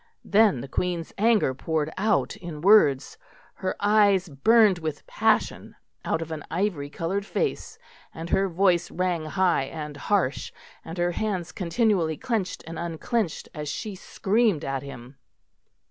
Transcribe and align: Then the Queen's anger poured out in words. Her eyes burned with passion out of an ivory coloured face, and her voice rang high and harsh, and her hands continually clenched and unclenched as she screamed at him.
Then 0.25 0.61
the 0.61 0.67
Queen's 0.67 1.13
anger 1.19 1.53
poured 1.53 1.91
out 1.95 2.35
in 2.35 2.61
words. 2.61 3.19
Her 3.53 3.75
eyes 3.79 4.29
burned 4.29 4.79
with 4.79 5.05
passion 5.05 5.75
out 6.03 6.23
of 6.23 6.31
an 6.31 6.43
ivory 6.49 6.89
coloured 6.89 7.23
face, 7.23 7.77
and 8.11 8.31
her 8.31 8.47
voice 8.49 8.89
rang 8.89 9.25
high 9.25 9.65
and 9.65 9.95
harsh, 9.97 10.51
and 10.83 10.97
her 10.97 11.11
hands 11.11 11.51
continually 11.51 12.17
clenched 12.17 12.63
and 12.65 12.79
unclenched 12.79 13.47
as 13.53 13.69
she 13.69 13.93
screamed 13.93 14.65
at 14.65 14.81
him. 14.81 15.17